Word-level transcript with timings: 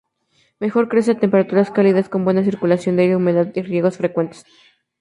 Mejor 0.59 0.89
crece 0.89 1.11
a 1.11 1.19
temperaturas 1.23 1.69
cálidas, 1.77 2.09
con 2.11 2.25
buena 2.25 2.43
circulación 2.49 2.95
del 2.95 3.03
aire, 3.03 3.17
humedad 3.17 3.49
y 3.53 3.61
riegos 3.61 3.97
frecuentes. 3.97 4.47